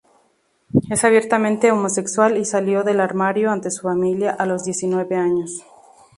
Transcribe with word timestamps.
Es 0.89 1.03
abiertamente 1.03 1.71
homosexual 1.71 2.35
y 2.37 2.45
salió 2.45 2.81
del 2.83 2.99
armario 3.01 3.51
ante 3.51 3.69
su 3.69 3.83
familia 3.83 4.31
a 4.31 4.47
los 4.47 4.63
diecinueve 4.63 5.15
años. 5.15 5.63